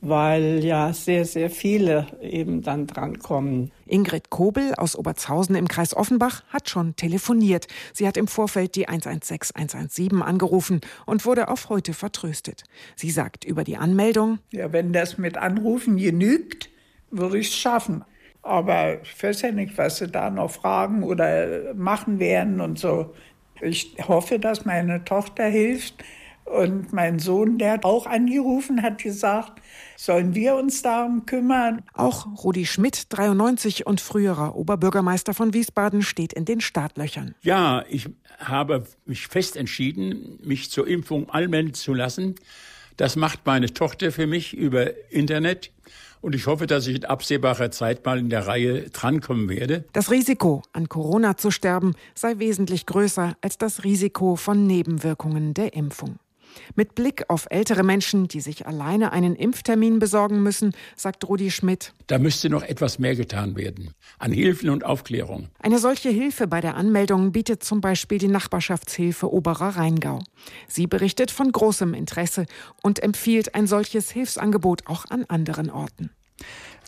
weil 0.00 0.64
ja 0.64 0.92
sehr, 0.92 1.24
sehr 1.24 1.50
viele 1.50 2.06
eben 2.20 2.62
dann 2.62 2.86
drankommen. 2.86 3.72
Ingrid 3.86 4.30
Kobel 4.30 4.74
aus 4.76 4.96
Oberzhausen 4.96 5.56
im 5.56 5.66
Kreis 5.66 5.94
Offenbach 5.96 6.44
hat 6.50 6.68
schon 6.68 6.94
telefoniert. 6.94 7.66
Sie 7.92 8.06
hat 8.06 8.16
im 8.16 8.28
Vorfeld 8.28 8.76
die 8.76 8.88
116 8.88 9.56
117 9.56 10.22
angerufen 10.22 10.80
und 11.06 11.24
wurde 11.24 11.48
auf 11.48 11.68
heute 11.68 11.94
vertröstet. 11.94 12.64
Sie 12.94 13.10
sagt 13.10 13.44
über 13.44 13.64
die 13.64 13.76
Anmeldung: 13.76 14.38
Ja, 14.52 14.72
wenn 14.72 14.92
das 14.92 15.18
mit 15.18 15.36
Anrufen 15.36 15.96
genügt, 15.96 16.70
würde 17.10 17.38
ich 17.38 17.48
es 17.48 17.56
schaffen. 17.56 18.04
Aber 18.42 19.02
ich 19.02 19.22
weiß 19.22 19.42
ja 19.42 19.52
nicht, 19.52 19.76
was 19.76 19.98
sie 19.98 20.08
da 20.08 20.30
noch 20.30 20.50
fragen 20.50 21.02
oder 21.02 21.74
machen 21.74 22.20
werden 22.20 22.60
und 22.60 22.78
so. 22.78 23.14
Ich 23.60 23.96
hoffe, 24.06 24.38
dass 24.38 24.64
meine 24.64 25.04
Tochter 25.04 25.44
hilft. 25.44 26.04
Und 26.48 26.92
mein 26.92 27.18
Sohn, 27.18 27.58
der 27.58 27.72
hat 27.72 27.84
auch 27.84 28.06
angerufen, 28.06 28.82
hat 28.82 29.02
gesagt, 29.02 29.60
sollen 29.96 30.34
wir 30.34 30.54
uns 30.54 30.82
darum 30.82 31.26
kümmern? 31.26 31.82
Auch 31.92 32.26
Rudi 32.42 32.64
Schmidt, 32.64 33.06
93 33.10 33.86
und 33.86 34.00
früherer 34.00 34.56
Oberbürgermeister 34.56 35.34
von 35.34 35.52
Wiesbaden, 35.52 36.02
steht 36.02 36.32
in 36.32 36.44
den 36.44 36.60
Startlöchern. 36.60 37.34
Ja, 37.42 37.84
ich 37.88 38.08
habe 38.38 38.84
mich 39.04 39.26
fest 39.28 39.56
entschieden, 39.56 40.38
mich 40.42 40.70
zur 40.70 40.88
Impfung 40.88 41.28
anmelden 41.28 41.74
zu 41.74 41.92
lassen. 41.92 42.36
Das 42.96 43.16
macht 43.16 43.44
meine 43.44 43.72
Tochter 43.72 44.10
für 44.10 44.26
mich 44.26 44.54
über 44.56 45.12
Internet. 45.12 45.70
Und 46.20 46.34
ich 46.34 46.46
hoffe, 46.46 46.66
dass 46.66 46.86
ich 46.86 46.96
in 46.96 47.04
absehbarer 47.04 47.70
Zeit 47.70 48.04
mal 48.04 48.18
in 48.18 48.28
der 48.28 48.46
Reihe 48.46 48.90
drankommen 48.90 49.48
werde. 49.48 49.84
Das 49.92 50.10
Risiko, 50.10 50.62
an 50.72 50.88
Corona 50.88 51.36
zu 51.36 51.50
sterben, 51.50 51.94
sei 52.14 52.38
wesentlich 52.38 52.86
größer 52.86 53.36
als 53.40 53.58
das 53.58 53.84
Risiko 53.84 54.34
von 54.34 54.66
Nebenwirkungen 54.66 55.54
der 55.54 55.74
Impfung. 55.74 56.18
Mit 56.74 56.94
Blick 56.94 57.24
auf 57.28 57.46
ältere 57.50 57.82
Menschen, 57.82 58.28
die 58.28 58.40
sich 58.40 58.66
alleine 58.66 59.12
einen 59.12 59.34
Impftermin 59.34 59.98
besorgen 59.98 60.42
müssen, 60.42 60.72
sagt 60.96 61.28
Rudi 61.28 61.50
Schmidt. 61.50 61.92
Da 62.06 62.18
müsste 62.18 62.50
noch 62.50 62.62
etwas 62.62 62.98
mehr 62.98 63.16
getan 63.16 63.56
werden. 63.56 63.92
An 64.18 64.32
Hilfen 64.32 64.70
und 64.70 64.84
Aufklärung. 64.84 65.48
Eine 65.58 65.78
solche 65.78 66.10
Hilfe 66.10 66.46
bei 66.46 66.60
der 66.60 66.76
Anmeldung 66.76 67.32
bietet 67.32 67.62
zum 67.62 67.80
Beispiel 67.80 68.18
die 68.18 68.28
Nachbarschaftshilfe 68.28 69.32
Oberer 69.32 69.76
Rheingau. 69.76 70.20
Sie 70.66 70.86
berichtet 70.86 71.30
von 71.30 71.50
großem 71.50 71.94
Interesse 71.94 72.46
und 72.82 73.02
empfiehlt 73.02 73.54
ein 73.54 73.66
solches 73.66 74.10
Hilfsangebot 74.10 74.86
auch 74.86 75.04
an 75.10 75.24
anderen 75.28 75.70
Orten. 75.70 76.10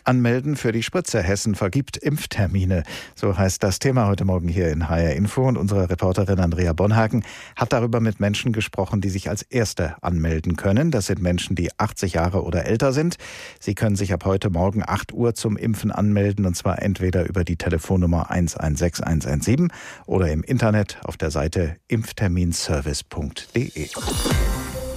Anmelden 0.03 0.55
für 0.55 0.71
die 0.71 0.83
Spritze. 0.83 1.21
Hessen 1.21 1.55
vergibt 1.55 1.97
Impftermine. 1.97 2.83
So 3.15 3.37
heißt 3.37 3.63
das 3.63 3.79
Thema 3.79 4.07
heute 4.07 4.25
Morgen 4.25 4.47
hier 4.47 4.69
in 4.69 4.89
HR 4.89 5.13
Info. 5.13 5.47
Und 5.47 5.57
unsere 5.57 5.89
Reporterin 5.89 6.39
Andrea 6.39 6.73
Bonhagen 6.73 7.23
hat 7.55 7.73
darüber 7.73 7.99
mit 7.99 8.19
Menschen 8.19 8.53
gesprochen, 8.53 9.01
die 9.01 9.09
sich 9.09 9.29
als 9.29 9.41
Erste 9.41 9.95
anmelden 10.01 10.55
können. 10.55 10.91
Das 10.91 11.07
sind 11.07 11.21
Menschen, 11.21 11.55
die 11.55 11.69
80 11.77 12.13
Jahre 12.13 12.43
oder 12.43 12.65
älter 12.65 12.93
sind. 12.93 13.17
Sie 13.59 13.75
können 13.75 13.95
sich 13.95 14.13
ab 14.13 14.25
heute 14.25 14.49
Morgen 14.49 14.83
8 14.85 15.13
Uhr 15.13 15.35
zum 15.35 15.57
Impfen 15.57 15.91
anmelden. 15.91 16.45
Und 16.45 16.55
zwar 16.55 16.81
entweder 16.81 17.27
über 17.27 17.43
die 17.43 17.57
Telefonnummer 17.57 18.31
116117 18.31 19.71
oder 20.05 20.31
im 20.31 20.43
Internet 20.43 20.99
auf 21.03 21.17
der 21.17 21.31
Seite 21.31 21.77
impfterminservice.de. 21.87 23.89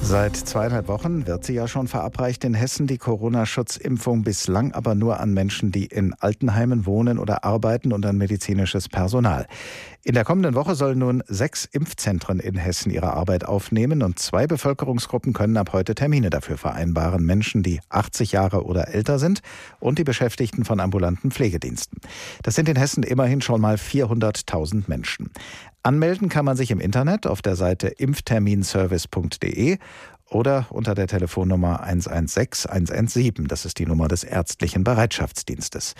Seit 0.02 0.36
zweieinhalb 0.36 0.88
Wochen 0.88 1.26
wird 1.26 1.44
sie 1.44 1.54
ja 1.54 1.66
schon 1.66 1.88
verabreicht 1.88 2.44
in 2.44 2.54
Hessen, 2.54 2.86
die 2.86 2.98
Corona-Schutzimpfung, 2.98 4.22
bislang 4.22 4.72
aber 4.72 4.94
nur 4.94 5.20
an 5.20 5.32
Menschen, 5.32 5.72
die 5.72 5.86
in 5.86 6.14
Altenheimen 6.14 6.86
wohnen 6.86 7.18
oder 7.18 7.44
arbeiten 7.44 7.92
und 7.92 8.04
an 8.04 8.16
medizinisches 8.16 8.88
Personal. 8.88 9.46
In 10.06 10.12
der 10.12 10.24
kommenden 10.24 10.54
Woche 10.54 10.74
sollen 10.74 10.98
nun 10.98 11.22
sechs 11.28 11.64
Impfzentren 11.64 12.38
in 12.38 12.56
Hessen 12.56 12.90
ihre 12.90 13.14
Arbeit 13.14 13.46
aufnehmen 13.46 14.02
und 14.02 14.18
zwei 14.18 14.46
Bevölkerungsgruppen 14.46 15.32
können 15.32 15.56
ab 15.56 15.72
heute 15.72 15.94
Termine 15.94 16.28
dafür 16.28 16.58
vereinbaren. 16.58 17.24
Menschen, 17.24 17.62
die 17.62 17.80
80 17.88 18.32
Jahre 18.32 18.66
oder 18.66 18.88
älter 18.88 19.18
sind 19.18 19.40
und 19.80 19.98
die 19.98 20.04
Beschäftigten 20.04 20.66
von 20.66 20.78
ambulanten 20.78 21.30
Pflegediensten. 21.30 22.00
Das 22.42 22.54
sind 22.54 22.68
in 22.68 22.76
Hessen 22.76 23.02
immerhin 23.02 23.40
schon 23.40 23.62
mal 23.62 23.76
400.000 23.76 24.84
Menschen. 24.88 25.30
Anmelden 25.82 26.28
kann 26.28 26.44
man 26.44 26.56
sich 26.58 26.70
im 26.70 26.80
Internet 26.80 27.26
auf 27.26 27.40
der 27.40 27.56
Seite 27.56 27.88
impfterminservice.de 27.88 29.78
oder 30.34 30.66
unter 30.70 30.94
der 30.94 31.06
Telefonnummer 31.06 31.82
116 31.82 32.70
117. 32.70 33.46
Das 33.46 33.64
ist 33.64 33.78
die 33.78 33.86
Nummer 33.86 34.08
des 34.08 34.24
ärztlichen 34.24 34.82
Bereitschaftsdienstes. 34.82 35.94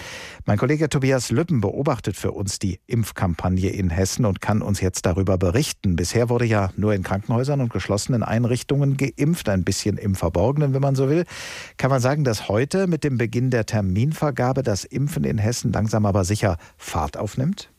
Mein 0.45 0.59
Kollege 0.59 0.89
Tobias 0.89 1.31
Lübben 1.31 1.61
beobachtet 1.61 2.17
für 2.17 2.33
uns 2.33 2.59
die 2.59 2.81
Impfkampagne 2.87 3.71
in 3.71 3.91
Hessen 3.91 4.27
und 4.27 4.41
kann 4.41 4.61
uns 4.61 4.81
jetzt 4.81 5.07
darüber 5.07 5.39
berichten. 5.39 5.95
Bisher 5.97 6.29
wurde 6.29 6.47
ja 6.47 6.71
nur 6.77 6.95
in 6.95 7.05
Krankenhäusern 7.05 7.61
und 7.61 7.73
geschlossenen 7.73 8.23
Einrichtungen 8.23 8.97
geimpft, 8.97 9.49
ein 9.49 9.65
bisschen 9.65 9.97
im 9.99 10.15
Verborgenen, 10.17 10.75
wenn 10.75 10.83
man 10.83 10.97
so 10.97 11.09
will. 11.09 11.25
Kann 11.77 11.91
man 11.91 12.01
sagen, 12.01 12.25
dass 12.25 12.49
heute 12.49 12.87
mit 12.87 13.05
dem 13.05 13.19
Beginn 13.19 13.51
der 13.51 13.67
Terminvergabe 13.67 14.63
das 14.63 14.85
Impfen 14.85 15.25
in 15.25 15.39
Hessen 15.39 15.73
langsam 15.73 16.07
aber 16.07 16.25
sicher 16.25 16.59
Fahrt 16.77 17.17
aufnimmt? 17.17 17.74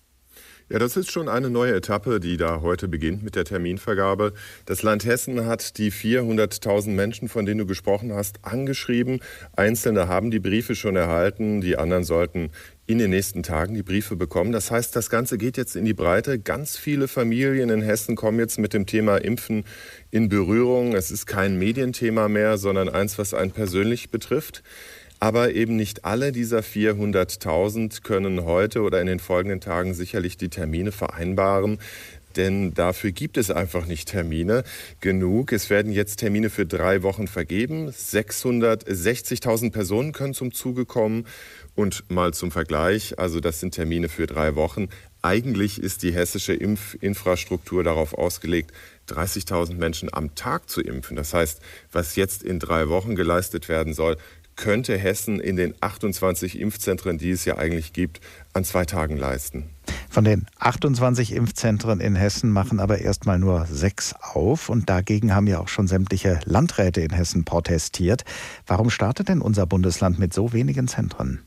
Ja, 0.67 0.79
das 0.79 0.97
ist 0.97 1.11
schon 1.11 1.29
eine 1.29 1.51
neue 1.51 1.75
Etappe, 1.75 2.19
die 2.19 2.37
da 2.37 2.61
heute 2.61 2.87
beginnt 2.87 3.21
mit 3.21 3.35
der 3.35 3.45
Terminvergabe. 3.45 4.33
Das 4.65 4.81
Land 4.81 5.05
Hessen 5.05 5.45
hat 5.45 5.77
die 5.77 5.91
400.000 5.91 6.89
Menschen, 6.89 7.29
von 7.29 7.45
denen 7.45 7.59
du 7.59 7.65
gesprochen 7.67 8.11
hast, 8.11 8.39
angeschrieben. 8.41 9.19
Einzelne 9.55 10.07
haben 10.07 10.31
die 10.31 10.39
Briefe 10.39 10.73
schon 10.73 10.95
erhalten, 10.95 11.61
die 11.61 11.77
anderen 11.77 12.03
sollten 12.03 12.49
in 12.87 12.97
den 12.97 13.11
nächsten 13.11 13.43
Tagen 13.43 13.75
die 13.75 13.83
Briefe 13.83 14.15
bekommen. 14.15 14.51
Das 14.51 14.71
heißt, 14.71 14.95
das 14.95 15.11
Ganze 15.11 15.37
geht 15.37 15.55
jetzt 15.55 15.75
in 15.75 15.85
die 15.85 15.93
Breite. 15.93 16.39
Ganz 16.39 16.77
viele 16.77 17.07
Familien 17.07 17.69
in 17.69 17.83
Hessen 17.83 18.15
kommen 18.15 18.39
jetzt 18.39 18.57
mit 18.57 18.73
dem 18.73 18.87
Thema 18.87 19.17
Impfen 19.17 19.65
in 20.09 20.29
Berührung. 20.29 20.95
Es 20.95 21.11
ist 21.11 21.27
kein 21.27 21.59
Medienthema 21.59 22.27
mehr, 22.27 22.57
sondern 22.57 22.89
eins, 22.89 23.19
was 23.19 23.35
einen 23.35 23.51
persönlich 23.51 24.09
betrifft. 24.09 24.63
Aber 25.25 25.55
eben 25.55 25.75
nicht 25.75 26.05
alle 26.05 26.31
dieser 26.31 26.59
400.000 26.59 28.03
können 28.03 28.43
heute 28.43 28.83
oder 28.83 29.01
in 29.01 29.07
den 29.07 29.17
folgenden 29.17 29.59
Tagen 29.59 29.95
sicherlich 29.95 30.37
die 30.37 30.49
Termine 30.49 30.91
vereinbaren 30.91 31.79
denn 32.35 32.73
dafür 32.73 33.13
gibt 33.13 33.37
es 33.37 33.49
einfach 33.49 33.85
nicht 33.85 34.09
Termine 34.09 34.65
genug. 34.99 35.53
Es 35.53 35.69
werden 35.69 35.93
jetzt 35.93 36.17
Termine 36.17 36.49
für 36.49 36.65
drei 36.65 37.01
Wochen 37.01 37.27
vergeben. 37.27 37.89
660.000 37.89 39.71
Personen 39.71 40.11
können 40.11 40.33
zum 40.33 40.51
Zuge 40.51 40.85
kommen. 40.85 41.25
Und 41.75 42.03
mal 42.09 42.33
zum 42.33 42.51
Vergleich, 42.51 43.19
also 43.19 43.39
das 43.39 43.61
sind 43.61 43.73
Termine 43.73 44.09
für 44.09 44.27
drei 44.27 44.55
Wochen. 44.55 44.89
Eigentlich 45.21 45.81
ist 45.81 46.03
die 46.03 46.13
hessische 46.13 46.53
Impfinfrastruktur 46.53 47.83
darauf 47.83 48.13
ausgelegt, 48.13 48.71
30.000 49.09 49.75
Menschen 49.75 50.13
am 50.13 50.35
Tag 50.35 50.69
zu 50.69 50.81
impfen. 50.81 51.15
Das 51.15 51.33
heißt, 51.33 51.61
was 51.91 52.15
jetzt 52.15 52.43
in 52.43 52.59
drei 52.59 52.89
Wochen 52.89 53.15
geleistet 53.15 53.69
werden 53.69 53.93
soll, 53.93 54.17
könnte 54.55 54.97
Hessen 54.97 55.39
in 55.39 55.55
den 55.55 55.73
28 55.81 56.59
Impfzentren, 56.59 57.17
die 57.17 57.31
es 57.31 57.45
ja 57.45 57.57
eigentlich 57.57 57.93
gibt, 57.93 58.21
an 58.53 58.63
zwei 58.63 58.85
Tagen 58.85 59.17
leisten. 59.17 59.69
Von 60.09 60.23
den 60.23 60.45
28 60.59 61.33
Impfzentren 61.33 61.99
in 61.99 62.15
Hessen 62.15 62.49
machen 62.51 62.79
aber 62.79 62.99
erstmal 62.99 63.37
nur 63.37 63.65
sechs 63.65 64.15
auf 64.21 64.69
und 64.69 64.89
dagegen 64.89 65.35
haben 65.35 65.47
ja 65.47 65.59
auch 65.59 65.67
schon 65.67 65.87
sämtliche 65.87 66.39
Landräte 66.45 67.01
in 67.01 67.11
Hessen 67.11 67.43
protestiert. 67.43 68.23
Warum 68.65 68.89
startet 68.89 69.29
denn 69.29 69.41
unser 69.41 69.65
Bundesland 69.65 70.17
mit 70.17 70.33
so 70.33 70.53
wenigen 70.53 70.87
Zentren? 70.87 71.41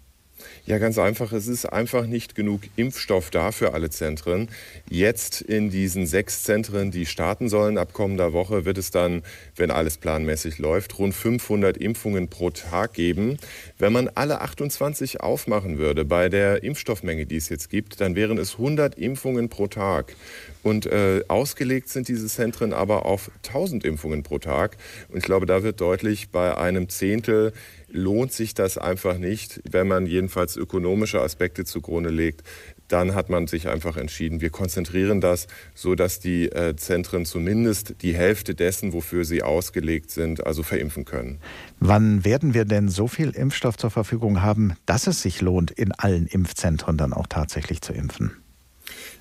Ja, 0.68 0.76
ganz 0.76 0.98
einfach. 0.98 1.32
Es 1.32 1.48
ist 1.48 1.64
einfach 1.64 2.04
nicht 2.04 2.34
genug 2.34 2.60
Impfstoff 2.76 3.30
da 3.30 3.52
für 3.52 3.72
alle 3.72 3.88
Zentren. 3.88 4.50
Jetzt 4.90 5.40
in 5.40 5.70
diesen 5.70 6.06
sechs 6.06 6.42
Zentren, 6.42 6.90
die 6.90 7.06
starten 7.06 7.48
sollen 7.48 7.78
ab 7.78 7.94
kommender 7.94 8.34
Woche, 8.34 8.66
wird 8.66 8.76
es 8.76 8.90
dann, 8.90 9.22
wenn 9.56 9.70
alles 9.70 9.96
planmäßig 9.96 10.58
läuft, 10.58 10.98
rund 10.98 11.14
500 11.14 11.78
Impfungen 11.78 12.28
pro 12.28 12.50
Tag 12.50 12.92
geben. 12.92 13.38
Wenn 13.78 13.94
man 13.94 14.10
alle 14.14 14.42
28 14.42 15.22
aufmachen 15.22 15.78
würde 15.78 16.04
bei 16.04 16.28
der 16.28 16.62
Impfstoffmenge, 16.62 17.24
die 17.24 17.36
es 17.36 17.48
jetzt 17.48 17.70
gibt, 17.70 18.02
dann 18.02 18.14
wären 18.14 18.36
es 18.36 18.58
100 18.58 18.98
Impfungen 18.98 19.48
pro 19.48 19.68
Tag. 19.68 20.16
Und 20.62 20.84
äh, 20.84 21.22
ausgelegt 21.28 21.88
sind 21.88 22.08
diese 22.08 22.26
Zentren 22.26 22.74
aber 22.74 23.06
auf 23.06 23.30
1000 23.46 23.86
Impfungen 23.86 24.22
pro 24.22 24.38
Tag. 24.38 24.76
Und 25.08 25.16
ich 25.16 25.24
glaube, 25.24 25.46
da 25.46 25.62
wird 25.62 25.80
deutlich, 25.80 26.28
bei 26.28 26.58
einem 26.58 26.90
Zehntel 26.90 27.54
lohnt 27.90 28.32
sich 28.32 28.54
das 28.54 28.78
einfach 28.78 29.18
nicht, 29.18 29.60
wenn 29.70 29.88
man 29.88 30.06
jedenfalls 30.06 30.56
ökonomische 30.56 31.20
Aspekte 31.20 31.64
zugrunde 31.64 32.10
legt. 32.10 32.42
Dann 32.88 33.14
hat 33.14 33.28
man 33.28 33.46
sich 33.46 33.68
einfach 33.68 33.96
entschieden, 33.96 34.40
wir 34.40 34.50
konzentrieren 34.50 35.20
das, 35.20 35.46
so 35.74 35.94
dass 35.94 36.20
die 36.20 36.46
äh, 36.46 36.74
Zentren 36.76 37.24
zumindest 37.24 37.96
die 38.02 38.14
Hälfte 38.14 38.54
dessen, 38.54 38.92
wofür 38.92 39.24
sie 39.24 39.42
ausgelegt 39.42 40.10
sind, 40.10 40.46
also 40.46 40.62
verimpfen 40.62 41.04
können. 41.04 41.38
Wann 41.80 42.24
werden 42.24 42.54
wir 42.54 42.64
denn 42.64 42.88
so 42.88 43.06
viel 43.06 43.30
Impfstoff 43.30 43.76
zur 43.76 43.90
Verfügung 43.90 44.42
haben, 44.42 44.74
dass 44.86 45.06
es 45.06 45.22
sich 45.22 45.40
lohnt, 45.40 45.70
in 45.70 45.92
allen 45.92 46.26
Impfzentren 46.26 46.96
dann 46.96 47.12
auch 47.12 47.26
tatsächlich 47.26 47.82
zu 47.82 47.92
impfen? 47.92 48.32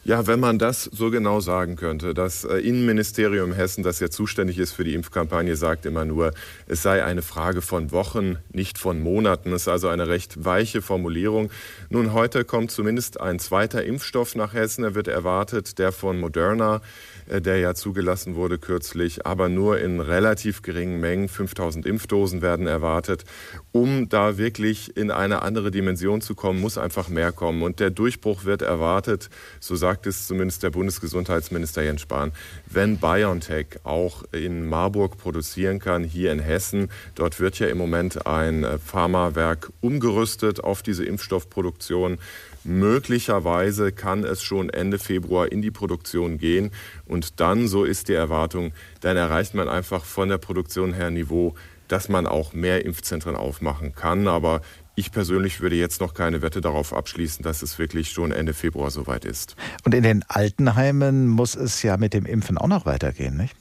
Ja, 0.04 0.25
wenn 0.25 0.39
man 0.39 0.58
das 0.58 0.84
so 0.86 1.12
genau 1.12 1.42
sagen 1.42 1.75
könnte. 1.75 2.13
Das 2.13 2.46
äh, 2.46 2.60
Innenministerium 2.60 3.51
Hessen, 3.51 3.84
das 3.84 4.00
ja 4.00 4.10
zuständig 4.10 4.58
ist 4.58 4.72
für 4.72 4.86
die 4.86 4.94
Impfkampagne, 4.94 5.56
sagt 5.58 5.86
immer 5.86 6.06
nur, 6.06 6.32
es 6.66 6.82
sei 6.82 7.04
eine 7.04 7.22
Frage 7.22 7.62
von 7.62 7.92
Wochen, 7.92 8.38
nicht 8.54 8.77
von 8.77 9.01
Monaten. 9.01 9.51
Es 9.51 9.63
ist 9.63 9.68
also 9.68 9.89
eine 9.89 10.08
recht 10.08 10.46
weiche 10.46 10.82
Formulierung. 10.82 11.51
Nun, 11.89 12.13
heute 12.13 12.46
kommt 12.46 12.72
zumindest 12.72 13.20
ein 13.20 13.39
zweiter 13.39 13.84
Impfstoff 13.84 14.36
nach 14.36 14.54
Hessen. 14.54 14.86
Er 14.86 14.96
wird 14.96 15.10
erwartet, 15.10 15.77
der 15.77 15.92
von 15.92 16.20
Moderna. 16.20 16.82
Äh, 17.27 17.41
der 17.41 17.57
ja 17.57 17.74
zugelassen 17.74 18.36
wurde 18.36 18.57
kürzlich, 18.57 19.25
aber 19.25 19.50
nur 19.50 19.79
in 19.79 20.00
relativ 20.00 20.62
geringen 20.62 21.00
Mengen. 21.00 21.27
5000 21.27 21.86
Impfdosen 21.86 22.41
werden 22.41 22.67
erwartet. 22.67 23.24
Um 23.72 24.10
da 24.10 24.38
wirklich 24.38 24.96
in 24.98 25.12
eine 25.12 25.41
andere 25.41 25.72
Dimension 25.72 26.22
zu 26.22 26.36
kommen, 26.36 26.62
muss 26.62 26.77
einfach 26.77 27.10
mehr 27.10 27.31
kommen. 27.31 27.63
Und 27.63 27.79
der 27.79 27.89
Durchbruch 27.89 28.46
wird 28.46 28.62
erwartet, 28.62 29.29
so 29.60 29.75
sagt 29.75 30.07
es 30.07 30.27
zumindest 30.27 30.63
der 30.63 30.69
Bundesgesundheitsminister 30.72 31.84
Jens 31.84 32.01
Spahn, 32.01 32.31
wenn 32.65 32.98
BioNTech 32.98 33.67
auch 33.84 34.24
in 34.31 34.67
Marburg 34.67 35.17
produzieren 35.17 35.79
kann, 35.79 36.03
hier 36.03 36.31
in 36.31 36.39
Hessen. 36.39 36.89
Dort 37.15 37.39
wird 37.39 37.60
ja 37.60 37.67
im 37.67 37.77
Moment 37.77 38.25
ein 38.25 38.65
Pharmawerk 38.84 39.72
umgerüstet 39.81 40.63
auf 40.63 40.81
diese 40.81 41.05
Impfstoffproduktion. 41.05 42.19
Möglicherweise 42.68 43.94
kann 43.94 44.26
es 44.26 44.44
schon 44.44 44.70
Ende 44.70 45.00
Februar 45.00 45.50
in 45.50 45.62
die 45.62 45.72
Produktion 45.72 46.38
gehen 46.38 46.72
und 47.06 47.40
dann, 47.40 47.70
so 47.70 47.86
ist 47.86 48.10
die 48.10 48.14
Erwartung, 48.14 48.74
dann 49.00 49.16
erreicht 49.16 49.54
man 49.54 49.70
einfach 49.70 50.04
von 50.04 50.28
der 50.28 50.38
Produktion 50.38 50.94
her 50.94 51.10
Niveau, 51.10 51.56
dass 51.88 52.10
man 52.10 52.28
auch 52.28 52.52
mehr 52.52 52.84
Impfzentren 52.84 53.38
aufmachen 53.38 53.96
kann. 53.96 54.28
Aber 54.28 54.62
ich 54.96 55.14
persönlich 55.14 55.62
würde 55.62 55.78
jetzt 55.78 56.02
noch 56.02 56.14
keine 56.14 56.42
Wette 56.42 56.60
darauf 56.60 56.94
abschließen, 56.94 57.42
dass 57.42 57.62
es 57.62 57.80
wirklich 57.80 58.12
schon 58.12 58.34
Ende 58.34 58.54
Februar 58.54 58.92
soweit 58.92 59.24
ist. 59.24 59.56
Und 59.86 59.94
in 59.94 60.04
den 60.04 60.26
Altenheimen 60.28 61.28
muss 61.28 61.56
es 61.56 61.82
ja 61.84 61.96
mit 61.96 62.14
dem 62.14 62.26
Impfen 62.26 62.58
auch 62.58 62.68
noch 62.68 62.86
weitergehen, 62.86 63.38
nicht? 63.38 63.56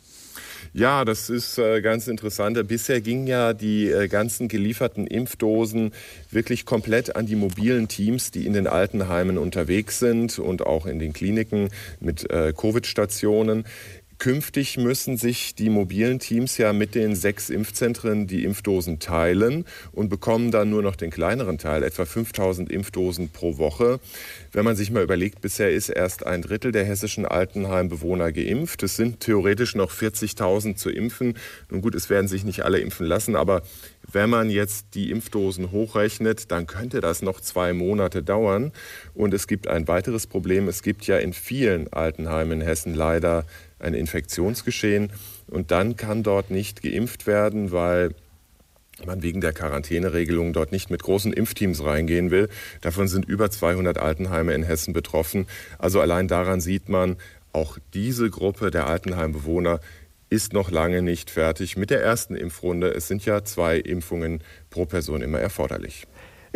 Ja, 0.78 1.06
das 1.06 1.30
ist 1.30 1.56
äh, 1.56 1.80
ganz 1.80 2.06
interessant. 2.06 2.59
Bisher 2.68 3.00
gingen 3.00 3.26
ja 3.26 3.54
die 3.54 3.90
äh, 3.90 4.09
ganzen 4.09 4.47
gelieferten 4.47 5.06
Impfdosen 5.06 5.92
wirklich 6.30 6.66
komplett 6.66 7.16
an 7.16 7.25
die 7.25 7.35
mobilen 7.35 7.88
Teams, 7.88 8.30
die 8.30 8.45
in 8.45 8.52
den 8.52 8.66
Altenheimen 8.66 9.38
unterwegs 9.38 9.99
sind 9.99 10.38
und 10.38 10.66
auch 10.66 10.85
in 10.85 10.99
den 10.99 11.14
Kliniken 11.14 11.71
mit 11.99 12.28
äh, 12.30 12.52
Covid-Stationen. 12.54 13.64
Künftig 14.18 14.78
müssen 14.78 15.18
sich 15.18 15.54
die 15.54 15.68
mobilen 15.68 16.18
Teams 16.18 16.56
ja 16.56 16.73
mit 16.73 16.94
den 16.94 17.14
sechs 17.14 17.50
Impfzentren 17.50 18.26
die 18.26 18.44
Impfdosen 18.44 18.99
teilen 18.99 19.66
und 19.92 20.08
bekommen 20.08 20.50
dann 20.50 20.70
nur 20.70 20.82
noch 20.82 20.96
den 20.96 21.11
kleineren 21.11 21.58
Teil, 21.58 21.82
etwa 21.82 22.06
5000 22.06 22.70
Impfdosen 22.70 23.28
pro 23.28 23.58
Woche. 23.58 24.00
Wenn 24.52 24.64
man 24.64 24.75
sich 24.75 24.90
mal 24.90 25.02
überlegt, 25.02 25.42
bisher 25.42 25.70
ist 25.70 25.90
erst 25.90 26.25
ein 26.25 26.40
Drittel 26.40 26.73
der 26.73 26.85
hessischen 26.85 27.26
Altenheimbewohner 27.26 28.32
geimpft. 28.32 28.82
Es 28.82 28.96
sind 28.96 29.20
theoretisch 29.20 29.75
noch 29.75 29.92
40.000 29.92 30.76
zu 30.76 30.88
impfen. 30.88 31.35
Nun 31.70 31.82
gut, 31.82 31.94
es 31.94 32.08
werden 32.08 32.26
sich 32.26 32.42
nicht 32.42 32.64
alle 32.64 32.78
impfen 32.78 33.06
lassen, 33.06 33.37
aber 33.37 33.62
wenn 34.11 34.30
man 34.30 34.49
jetzt 34.50 34.94
die 34.94 35.11
Impfdosen 35.11 35.73
hochrechnet, 35.73 36.50
dann 36.50 36.66
könnte 36.66 37.00
das 37.00 37.23
noch 37.23 37.40
zwei 37.40 37.75
Monate 37.75 38.23
dauern. 38.23 38.73
Und 39.14 39.35
es 39.35 39.46
gibt 39.46 39.68
ein 39.68 39.88
weiteres 39.88 40.26
Problem. 40.26 40.68
Es 40.68 40.82
gibt 40.82 41.06
ja 41.06 41.18
in 41.18 41.32
vielen 41.32 41.92
Altenheimen 41.92 42.61
in 42.61 42.66
Hessen 42.66 42.94
leider 42.94 43.44
ein 43.78 43.95
Infektionsgeschehen. 43.95 45.12
Und 45.49 45.71
dann 45.71 45.97
kann 45.97 46.23
dort 46.23 46.50
nicht 46.50 46.83
geimpft 46.83 47.26
werden, 47.26 47.73
weil 47.73 48.14
man 49.04 49.23
wegen 49.23 49.40
der 49.40 49.52
Quarantäneregelung 49.52 50.52
dort 50.52 50.73
nicht 50.73 50.90
mit 50.90 51.02
großen 51.02 51.33
Impfteams 51.33 51.85
reingehen 51.85 52.30
will. 52.30 52.49
Davon 52.80 53.09
sind 53.09 53.26
über 53.26 53.50
200 53.50 53.99
Altenheime 53.99 54.54
in 54.54 54.62
Hessen 54.62 54.95
betroffen. 54.95 55.47
Also 55.78 56.00
allein 56.00 56.28
daran 56.28 56.61
sieht 56.61 56.88
man, 56.88 57.16
auch 57.52 57.78
diese 57.95 58.30
Gruppe 58.30 58.71
der 58.71 58.87
Altenheimbewohner 58.87 59.80
ist 60.28 60.52
noch 60.52 60.71
lange 60.71 61.02
nicht 61.02 61.30
fertig 61.30 61.76
mit 61.76 61.90
der 61.90 62.02
ersten 62.02 62.35
Impfrunde. 62.35 62.92
Es 62.92 63.06
sind 63.06 63.25
ja 63.25 63.45
zwei 63.45 63.78
Impfungen 63.78 64.40
pro 64.71 64.87
Person 64.87 65.23
immer 65.23 65.38
erforderlich. 65.38 66.06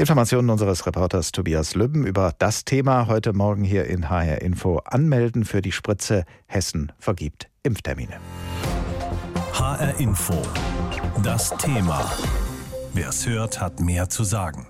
Informationen 0.00 0.48
unseres 0.48 0.86
Reporters 0.86 1.30
Tobias 1.30 1.74
Lübben 1.74 2.06
über 2.06 2.32
das 2.38 2.64
Thema 2.64 3.06
heute 3.06 3.34
Morgen 3.34 3.64
hier 3.64 3.84
in 3.84 4.08
HR 4.08 4.40
Info. 4.40 4.78
Anmelden 4.78 5.44
für 5.44 5.60
die 5.60 5.72
Spritze 5.72 6.24
Hessen 6.46 6.90
vergibt 6.98 7.50
Impftermine. 7.64 8.18
HR 9.52 10.00
Info. 10.00 10.40
Das 11.22 11.50
Thema. 11.58 12.10
Wer 12.94 13.10
es 13.10 13.28
hört, 13.28 13.60
hat 13.60 13.80
mehr 13.80 14.08
zu 14.08 14.24
sagen. 14.24 14.69